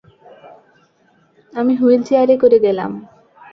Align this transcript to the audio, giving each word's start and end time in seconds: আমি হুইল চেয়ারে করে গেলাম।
আমি 1.53 1.73
হুইল 1.75 2.01
চেয়ারে 2.07 2.35
করে 2.43 2.57
গেলাম। 2.59 2.91